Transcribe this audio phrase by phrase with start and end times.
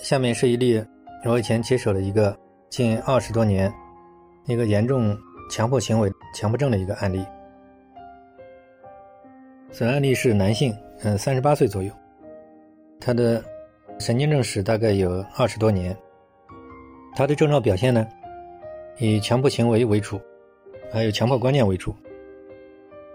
[0.00, 0.82] 下面是一例
[1.24, 2.36] 我以前接手的一个
[2.70, 3.72] 近二十多年
[4.46, 5.16] 一个严重
[5.50, 7.24] 强迫行为强迫症的一个案例。
[9.70, 11.92] 此案例是男性，嗯，三十八岁左右，
[13.00, 13.42] 他的
[13.98, 15.96] 神经症史大概有二十多年。
[17.14, 18.06] 他的症状表现呢，
[18.98, 20.20] 以强迫行为为主，
[20.92, 21.94] 还有强迫观念为主。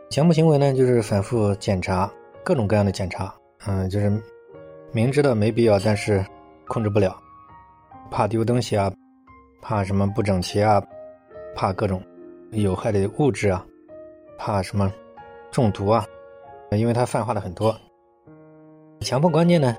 [0.09, 2.11] 强迫行为呢，就是反复检查
[2.43, 3.33] 各种各样的检查，
[3.65, 4.11] 嗯，就是
[4.91, 6.23] 明知道没必要，但是
[6.67, 7.15] 控制不了，
[8.09, 8.91] 怕丢东西啊，
[9.61, 10.81] 怕什么不整齐啊，
[11.55, 12.01] 怕各种
[12.51, 13.65] 有害的物质啊，
[14.37, 14.91] 怕什么
[15.51, 16.05] 中毒啊。
[16.71, 17.75] 因为他泛化的很多，
[19.01, 19.77] 强迫观念呢，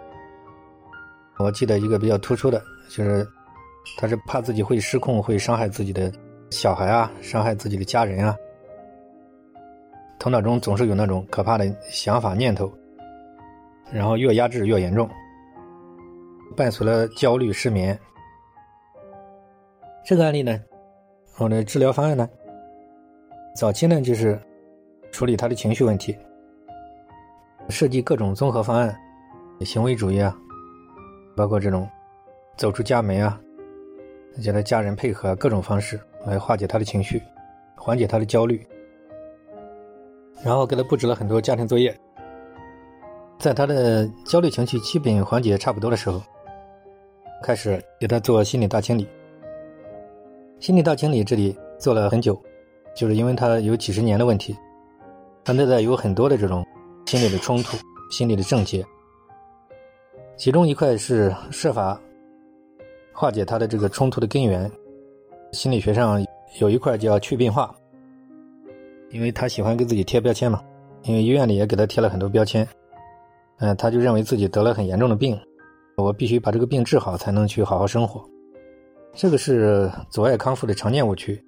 [1.38, 3.26] 我记得一个比较突出的，就是
[3.98, 6.12] 他是怕自己会失控，会伤害自己的
[6.50, 8.36] 小孩啊，伤害自己的家人啊，
[10.20, 12.72] 头脑中总是有那种可怕的想法念头，
[13.92, 15.10] 然后越压制越严重，
[16.56, 17.98] 伴随了焦虑、失眠。
[20.04, 20.60] 这个案例呢，
[21.38, 22.28] 我的治疗方案呢，
[23.56, 24.40] 早期呢就是
[25.10, 26.16] 处理他的情绪问题。
[27.70, 28.94] 设计各种综合方案，
[29.60, 30.36] 行为主义啊，
[31.34, 31.88] 包括这种
[32.56, 33.40] 走出家门啊，
[34.42, 37.22] 叫他家人配合各种方式来化解他的情绪，
[37.74, 38.66] 缓解他的焦虑。
[40.42, 41.98] 然后给他布置了很多家庭作业，
[43.38, 46.20] 在他的焦虑情绪基本缓解差不多的时候，
[47.42, 49.06] 开始给他做心理大清理。
[50.60, 52.40] 心理大清理这里做了很久，
[52.94, 54.56] 就是因为他有几十年的问题，
[55.44, 56.64] 他内在有很多的这种。
[57.06, 57.76] 心理的冲突，
[58.10, 58.84] 心理的症结，
[60.36, 62.00] 其中一块是设法
[63.12, 64.68] 化解他的这个冲突的根源。
[65.52, 66.24] 心理学上
[66.58, 67.72] 有一块叫去病化，
[69.10, 70.60] 因为他喜欢给自己贴标签嘛，
[71.02, 72.66] 因为医院里也给他贴了很多标签，
[73.58, 75.38] 嗯，他就认为自己得了很严重的病，
[75.96, 78.28] 我必须把这个病治好才能去好好生活，
[79.12, 81.42] 这个是阻碍康复的常见误区，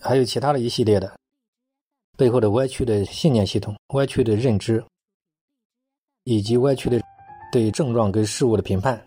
[0.00, 1.12] 还有其他的一系列的。
[2.16, 4.82] 背后的歪曲的信念系统、歪曲的认知，
[6.24, 7.00] 以及歪曲的
[7.52, 9.00] 对症状跟事物的评判，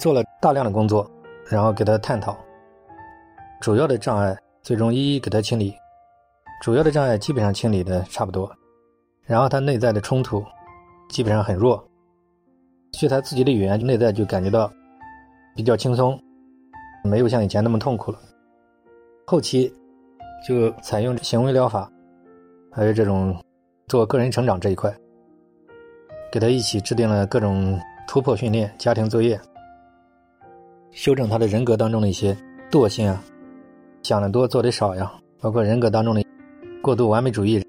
[0.00, 1.08] 做了大量的工作，
[1.48, 2.36] 然后给他探讨
[3.60, 5.72] 主要的障碍，最终一一给他清理。
[6.60, 8.52] 主要的障碍基本上清理的差不多，
[9.22, 10.44] 然后他内在的冲突
[11.08, 11.87] 基本上很弱，
[12.92, 14.72] 据他自己的语言，内在就感觉到
[15.54, 16.18] 比较轻松，
[17.04, 18.18] 没有像以前那么痛苦了。
[19.26, 19.72] 后期。
[20.46, 21.90] 就采用行为疗法，
[22.70, 23.36] 还有这种
[23.88, 24.88] 做个人成长这一块，
[26.30, 27.76] 给他一起制定了各种
[28.06, 29.38] 突破训练、家庭作业，
[30.92, 32.36] 修正他的人格当中的一些
[32.70, 33.20] 惰性啊，
[34.04, 36.24] 想的多做的少呀，包括人格当中的
[36.80, 37.60] 过度完美主义，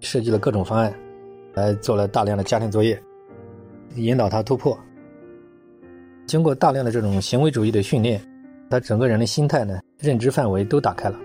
[0.00, 0.90] 设计了各种方案，
[1.52, 2.98] 来做了大量的家庭作业，
[3.96, 4.78] 引导他突破。
[6.26, 8.20] 经过大量的这种行为主义的训练，
[8.70, 11.18] 他整个人的心态呢、认知范围都打开了。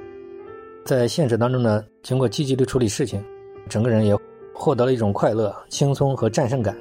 [0.85, 3.23] 在现实当中呢，经过积极的处理事情，
[3.69, 4.17] 整个人也
[4.53, 6.75] 获得了一种快乐、轻松和战胜感。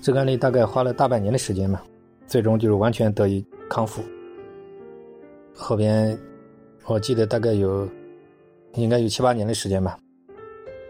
[0.00, 1.80] 这个案例大概花了大半年的时间嘛，
[2.26, 4.02] 最终就是完全得以康复。
[5.54, 6.18] 后边
[6.86, 7.88] 我记得大概有
[8.74, 9.96] 应该有七八年的时间吧。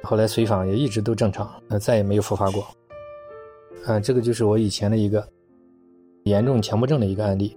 [0.03, 2.67] 后来随访也一直都正常，呃，再也没有复发过。
[3.87, 5.27] 嗯，这个就是我以前的一个
[6.25, 7.57] 严重强迫症的一个案例，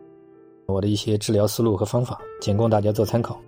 [0.65, 3.39] 我的一些治疗思路和方法，仅供大家做参考。